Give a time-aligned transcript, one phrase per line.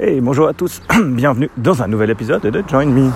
[0.00, 3.12] Hey, bonjour à tous, bienvenue dans un nouvel épisode de Join Me.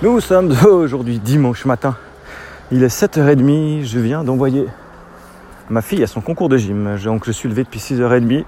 [0.00, 1.94] Nous sommes aujourd'hui dimanche matin,
[2.70, 4.66] il est 7h30, je viens d'envoyer
[5.68, 6.96] ma fille à son concours de gym.
[7.04, 8.46] Donc je suis levé depuis 6h30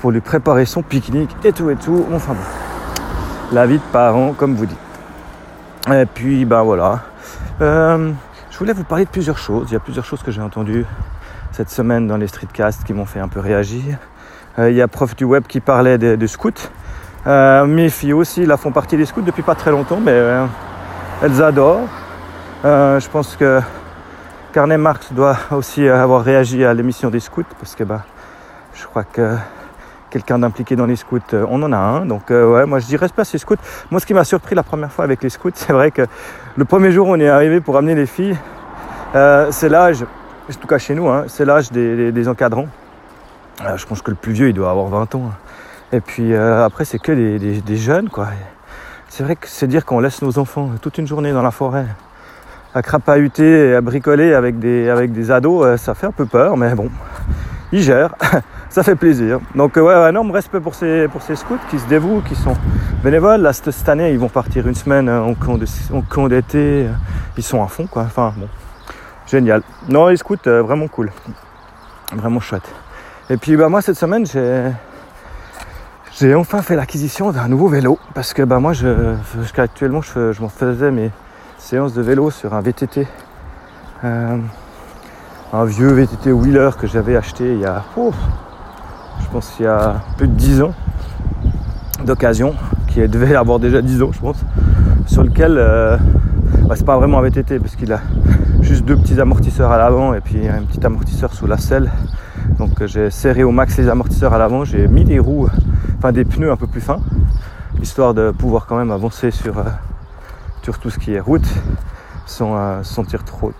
[0.00, 2.04] pour lui préparer son pique-nique et tout et tout.
[2.12, 4.76] Enfin bon, la vie de parents comme vous dites.
[5.90, 7.04] Et puis ben voilà,
[7.62, 8.12] euh,
[8.50, 9.68] je voulais vous parler de plusieurs choses.
[9.70, 10.84] Il y a plusieurs choses que j'ai entendues
[11.52, 13.96] cette semaine dans les streetcasts qui m'ont fait un peu réagir.
[14.58, 16.50] Euh, il y a prof du web qui parlait des, scouts.
[17.26, 20.44] Euh, mes filles aussi, là, font partie des scouts depuis pas très longtemps, mais euh,
[21.22, 21.88] elles adorent.
[22.64, 23.60] je pense que
[24.52, 28.04] Carnet Marx doit aussi avoir réagi à l'émission des scouts, parce que bah,
[28.74, 29.36] je crois que
[30.10, 32.04] quelqu'un d'impliqué dans les scouts, on en a un.
[32.04, 33.56] Donc ouais, moi je dis respect à ces scouts.
[33.90, 36.02] Moi ce qui m'a surpris la première fois avec les scouts, c'est vrai que
[36.56, 38.36] le premier jour où on est arrivé pour amener les filles,
[39.14, 40.04] c'est l'âge,
[40.50, 42.68] en tout cas chez nous, hein, c'est l'âge des, encadrants.
[43.60, 45.30] Euh, je pense que le plus vieux, il doit avoir 20 ans.
[45.92, 48.28] Et puis euh, après, c'est que des, jeunes, quoi.
[49.08, 51.86] C'est vrai que c'est dire qu'on laisse nos enfants toute une journée dans la forêt
[52.74, 56.24] à crapahuter et à bricoler avec des, avec des ados, euh, ça fait un peu
[56.24, 56.88] peur, mais bon,
[57.70, 58.14] ils gèrent,
[58.70, 59.40] ça fait plaisir.
[59.54, 62.56] Donc ouais, un énorme respect pour ces, pour ces scouts qui se dévouent, qui sont
[63.04, 63.42] bénévoles.
[63.42, 66.86] Là, cette année, ils vont partir une semaine en camp d'été,
[67.36, 68.04] ils sont à fond, quoi.
[68.04, 68.48] Enfin, bon,
[69.26, 69.62] génial.
[69.90, 71.12] Non, les scouts, vraiment cool,
[72.14, 72.72] vraiment chouette.
[73.32, 74.26] Et puis bah, moi cette semaine
[76.20, 80.32] j'ai enfin fait l'acquisition d'un nouveau vélo parce que bah, moi je, jusqu'à actuellement je,
[80.32, 81.10] je m'en faisais mes
[81.56, 83.06] séances de vélo sur un VTT.
[84.04, 84.36] Euh,
[85.50, 90.02] un vieux VTT Wheeler que j'avais acheté il y a je pense il y a
[90.18, 90.74] plus de 10 ans
[92.04, 92.54] d'occasion
[92.88, 94.44] qui devait avoir déjà 10 ans je pense
[95.06, 95.96] sur lequel euh,
[96.68, 98.00] bah, c'est pas vraiment un VTT parce qu'il a
[98.60, 101.90] juste deux petits amortisseurs à l'avant et puis un petit amortisseur sous la selle
[102.62, 105.48] donc euh, j'ai serré au max les amortisseurs à l'avant, j'ai mis des roues,
[105.98, 107.00] enfin des pneus un peu plus fins,
[107.80, 109.64] histoire de pouvoir quand même avancer sur, euh,
[110.62, 111.48] sur tout ce qui est route
[112.24, 113.52] sans euh, sentir trop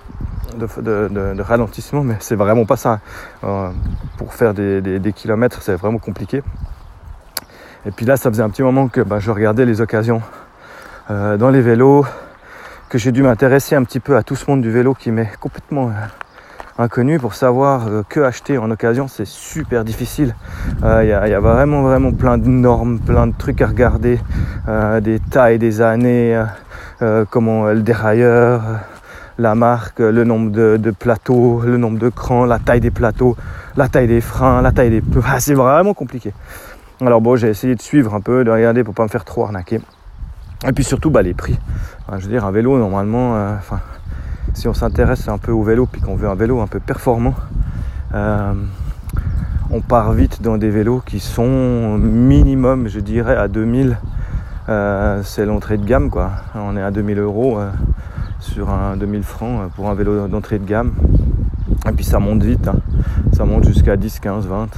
[0.56, 3.00] de, ralentissement, mais c'est vraiment pas ça.
[4.18, 6.42] pour faire des, kilomètres, c'est vraiment compliqué.
[7.86, 10.20] Et puis là, ça faisait un petit moment que bah, je regardais les occasions
[11.08, 12.04] dans les vélos,
[12.90, 15.32] que j'ai dû m'intéresser un petit peu à tout ce monde du vélo qui m'est
[15.40, 15.90] complètement
[16.78, 17.18] inconnu.
[17.18, 20.34] Pour savoir euh, que acheter en occasion c'est super difficile.
[20.80, 24.18] Il euh, y, a vraiment vraiment plein de normes plein de trucs à regarder
[24.68, 26.40] euh, des tailles des années
[27.30, 28.62] comment le dérailleur
[29.36, 33.36] la marque le nombre de, plateaux le nombre de crans la taille des plateaux
[33.76, 36.32] la taille des freins la taille des ah, c'est vraiment compliqué.
[37.00, 39.44] Alors bon j'ai essayé de suivre un peu de regarder pour pas me faire trop
[39.44, 39.80] arnaquer.
[40.64, 41.58] Et puis surtout bah, les prix.
[42.12, 43.80] Je veux dire un vélo normalement enfin
[44.54, 47.34] si on s'intéresse un peu au vélo puis qu'on veut un vélo un peu performant,
[48.14, 48.53] euh,
[49.70, 53.97] on part vite dans des vélos qui sont minimum, je dirais, à 2000.
[54.69, 56.31] Euh, c'est l'entrée de gamme, quoi.
[56.54, 57.70] On est à 2000 euros euh,
[58.38, 60.92] sur un 2000 francs pour un vélo d'entrée de gamme.
[61.88, 62.76] Et puis ça monte vite, hein.
[63.32, 64.69] ça monte jusqu'à 10, 15, 20.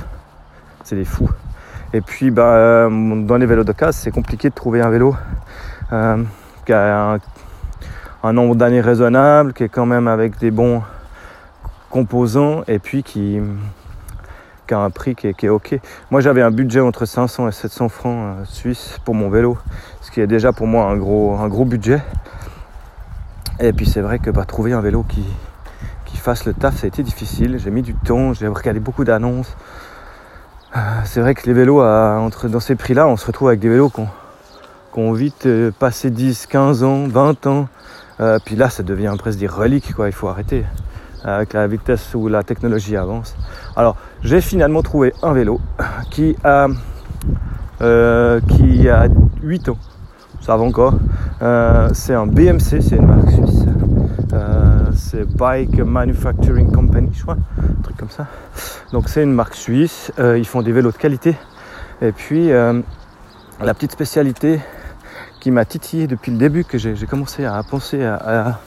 [0.84, 1.30] C'est des fous.
[1.92, 5.16] Et puis bah, dans les vélos de casse, c'est compliqué de trouver un vélo
[6.64, 7.18] qui a un
[8.24, 10.82] un nombre d'années raisonnable, qui est quand même avec des bons
[11.90, 13.38] composants et puis qui,
[14.70, 15.78] a un prix qui est, ok.
[16.10, 19.58] Moi j'avais un budget entre 500 et 700 francs euh, suisses pour mon vélo,
[20.00, 22.02] ce qui est déjà pour moi un gros, un gros budget.
[23.60, 25.22] Et puis c'est vrai que bah, trouver un vélo qui,
[26.06, 27.58] qui fasse le taf, ça a été difficile.
[27.58, 29.54] J'ai mis du temps, j'ai regardé beaucoup d'annonces.
[30.74, 33.68] Euh, c'est vrai que les vélos, entre, dans ces prix-là, on se retrouve avec des
[33.68, 34.00] vélos qui
[34.98, 35.46] ont, vite
[35.78, 37.68] passé 10, 15 ans, 20 ans,
[38.20, 40.08] euh, puis là, ça devient presque des reliques, quoi.
[40.08, 40.64] Il faut arrêter
[41.24, 43.34] avec la vitesse où la technologie avance.
[43.76, 45.60] Alors, j'ai finalement trouvé un vélo
[46.10, 46.68] qui a,
[47.80, 49.08] euh, qui a
[49.42, 49.78] 8 ans.
[50.42, 50.94] Ça va encore.
[51.42, 53.64] Euh, c'est un BMC, c'est une marque suisse.
[54.96, 57.36] c'est Bike Manufacturing Company, je crois.
[57.58, 58.26] Un truc comme ça.
[58.92, 60.12] Donc, c'est une marque suisse.
[60.18, 61.36] ils font des vélos de qualité.
[62.02, 64.60] Et puis, la petite spécialité,
[65.44, 68.60] qui m'a titillé depuis le début que j'ai commencé à penser à,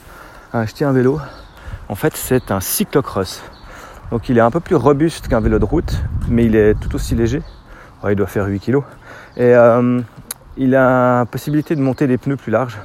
[0.53, 1.19] acheter un vélo.
[1.89, 3.41] En fait, c'est un cyclocross.
[4.11, 5.97] Donc il est un peu plus robuste qu'un vélo de route,
[6.29, 7.41] mais il est tout aussi léger.
[8.07, 8.75] il doit faire 8 kg.
[9.37, 9.99] Et euh,
[10.55, 12.77] il a possibilité de monter des pneus plus larges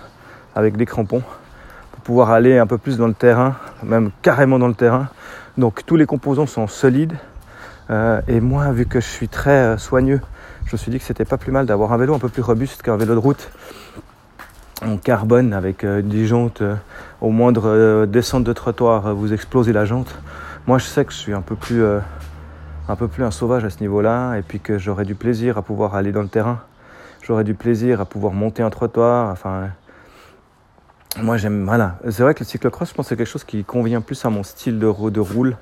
[0.55, 1.23] avec des crampons
[1.91, 5.09] pour pouvoir aller un peu plus dans le terrain, même carrément dans le terrain.
[5.59, 7.19] Donc tous les composants sont solides.
[7.91, 10.23] Euh, et moi, vu que je suis très euh, soigneux
[10.67, 12.43] je me suis dit que c'était pas plus mal d'avoir un vélo un peu plus
[12.43, 13.51] robuste qu'un vélo de route
[14.85, 16.75] en carbone avec euh, des jantes euh,
[17.21, 20.15] au moindre euh, descente de trottoir vous explosez la jante.
[20.67, 21.85] Moi je sais que je suis un peu plus
[22.89, 25.63] un peu plus un sauvage à ce niveau-là, et puis que j'aurais du plaisir à
[25.63, 26.61] pouvoir aller dans le terrain,
[27.23, 29.69] j'aurais du plaisir à pouvoir monter un trottoir, enfin.
[31.19, 31.99] Moi j'aime, voilà.
[32.11, 34.31] C'est vrai que le cyclocross, je pense que c'est quelque chose qui convient plus à
[34.31, 35.57] mon style de, de roule,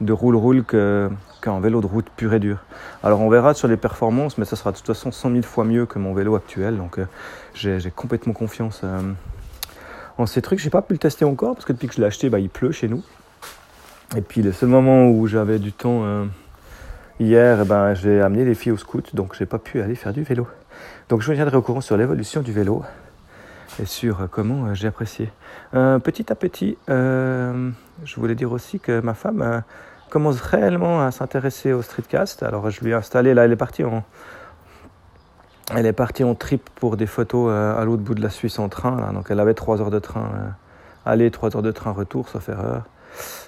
[0.00, 2.58] de roule-roule qu'un vélo de route pur et dur.
[3.02, 5.64] Alors on verra sur les performances, mais ça sera de toute façon 100 000 fois
[5.64, 7.06] mieux que mon vélo actuel, donc euh,
[7.54, 9.00] j'ai complètement confiance euh,
[10.16, 10.58] en ces trucs.
[10.58, 12.50] J'ai pas pu le tester encore parce que depuis que je l'ai acheté, bah, il
[12.50, 13.02] pleut chez nous.
[14.16, 16.24] Et puis le seul moment où j'avais du temps euh,
[17.20, 20.12] hier, eh ben, j'ai amené les filles au scout, donc j'ai pas pu aller faire
[20.12, 20.46] du vélo.
[21.08, 22.84] Donc je vous tiendrai au courant sur l'évolution du vélo
[23.80, 25.30] et sur euh, comment euh, j'ai apprécié.
[25.72, 29.62] petit à petit, je voulais dire aussi que ma femme
[30.10, 32.42] commence réellement à s'intéresser au streetcast.
[32.42, 34.02] Alors je lui ai installé, là elle est partie en,
[35.74, 38.68] elle est partie en trip pour des photos à l'autre bout de la Suisse en
[38.68, 39.12] train.
[39.12, 40.30] Donc elle avait 3 heures de train
[41.04, 42.84] aller, 3 heures de train retour, sauf erreur.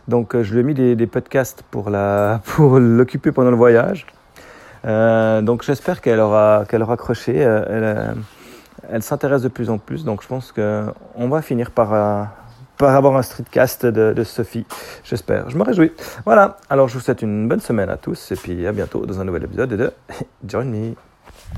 [0.09, 4.07] Donc euh, je lui ai mis des, podcasts pour la pour l'occuper pendant le voyage.
[4.87, 7.35] Euh, donc j'espère qu'elle aura qu'elle aura accroché.
[7.37, 8.13] Euh,
[8.89, 10.05] elle, s'intéresse de plus en plus.
[10.05, 12.31] Donc je pense qu'on va finir par
[12.81, 14.65] par avoir un streetcast de, de Sophie.
[15.05, 15.51] J'espère.
[15.51, 15.93] Je me réjouis.
[16.25, 16.57] Voilà.
[16.71, 19.25] Alors je vous souhaite une bonne semaine à tous et puis à bientôt dans un
[19.25, 19.93] nouvel épisode de
[20.47, 21.10] Join Me.